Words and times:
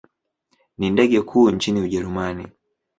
Ni 0.77 0.89
ndege 0.89 1.21
kuu 1.21 1.49
nchini 1.51 1.81
Ujerumani. 1.81 2.47